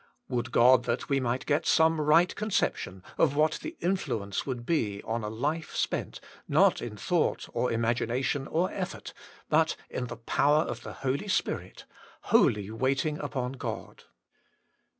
"Would 0.29 0.51
God 0.51 0.85
that 0.85 1.09
we 1.09 1.19
might 1.19 1.45
get 1.45 1.67
some 1.67 2.01
right 2.01 2.35
conception 2.35 3.03
of 3.19 3.35
what 3.35 3.59
the 3.61 3.77
influence 3.81 4.47
would 4.47 4.65
be 4.65 5.03
on 5.03 5.23
a 5.23 5.29
life 5.29 5.75
spent, 5.75 6.19
not 6.47 6.81
in 6.81 6.97
thought, 6.97 7.47
or 7.53 7.71
imagination, 7.71 8.47
or 8.47 8.71
eff'ort, 8.71 9.13
but 9.47 9.75
in 9.91 10.07
the 10.07 10.17
power 10.17 10.63
of 10.63 10.81
the 10.81 10.93
Holy 11.05 11.27
Spirit, 11.27 11.85
wholly 12.31 12.71
waiting 12.71 13.19
upon 13.19 13.51
God. 13.51 14.05